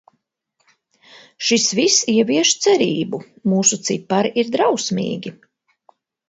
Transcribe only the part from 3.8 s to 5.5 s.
cipari ir drausmīgi.